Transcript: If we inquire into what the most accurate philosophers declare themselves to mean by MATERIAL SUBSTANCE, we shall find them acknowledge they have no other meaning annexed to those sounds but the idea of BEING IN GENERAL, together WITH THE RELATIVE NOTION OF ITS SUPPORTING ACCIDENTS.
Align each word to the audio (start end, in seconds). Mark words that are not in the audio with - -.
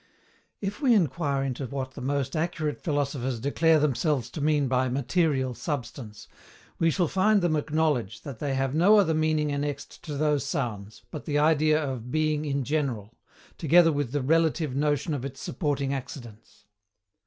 If 0.61 0.81
we 0.81 0.95
inquire 0.95 1.43
into 1.43 1.67
what 1.67 1.91
the 1.91 2.01
most 2.01 2.35
accurate 2.35 2.81
philosophers 2.81 3.39
declare 3.39 3.79
themselves 3.79 4.31
to 4.31 4.41
mean 4.41 4.67
by 4.67 4.89
MATERIAL 4.89 5.53
SUBSTANCE, 5.53 6.27
we 6.79 6.89
shall 6.89 7.07
find 7.07 7.43
them 7.43 7.55
acknowledge 7.55 8.23
they 8.23 8.55
have 8.55 8.73
no 8.73 8.97
other 8.97 9.13
meaning 9.13 9.51
annexed 9.51 10.01
to 10.05 10.17
those 10.17 10.43
sounds 10.43 11.03
but 11.11 11.25
the 11.25 11.37
idea 11.37 11.79
of 11.79 12.09
BEING 12.09 12.45
IN 12.45 12.63
GENERAL, 12.63 13.15
together 13.59 13.91
WITH 13.91 14.11
THE 14.11 14.23
RELATIVE 14.23 14.75
NOTION 14.75 15.13
OF 15.13 15.23
ITS 15.23 15.39
SUPPORTING 15.39 15.93
ACCIDENTS. 15.93 16.65